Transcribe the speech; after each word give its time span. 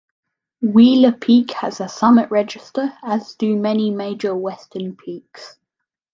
Wheeler 0.63 1.11
Peak 1.11 1.51
has 1.51 1.79
a 1.79 1.87
summit 1.87 2.31
register 2.31 2.91
as 3.03 3.35
do 3.35 3.55
many 3.55 3.91
major 3.91 4.33
western 4.35 4.95
peaks. 4.95 5.59